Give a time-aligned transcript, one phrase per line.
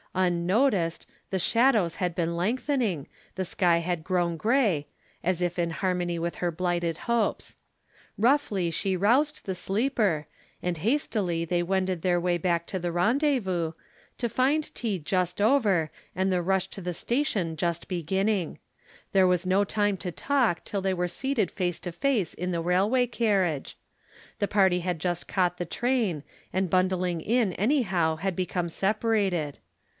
[0.15, 4.87] Unnoticed, the shadows had been lengthening, the sky had grown gray,
[5.23, 7.55] as if in harmony with her blighted hopes.
[8.17, 10.25] Roughly she roused the sleeper,
[10.61, 13.71] and hastily they wended their way back to the rendezvous,
[14.17, 18.57] to find tea just over and the rush to the station just beginning.
[19.13, 22.59] There was no time to talk till they were seated face to face in the
[22.61, 23.77] railway carriage.
[24.39, 29.59] The party had just caught the train, and bundling in anyhow had become separated.